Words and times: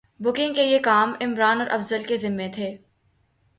booking 0.19 0.53
کا 0.53 0.61
یہ 0.61 0.79
کام 0.79 1.13
عمران 1.21 1.61
اور 1.61 1.69
افضال 1.69 2.03
کے 2.03 2.17
ذمے 2.17 2.47
تھے 2.55 2.75